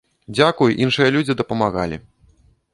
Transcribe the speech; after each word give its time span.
Дзякуй, 0.37 0.71
іншыя 0.85 1.11
людзі 1.17 1.37
дапамагалі! 1.45 1.97